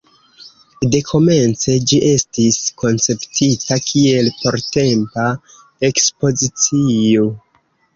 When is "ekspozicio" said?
5.95-7.35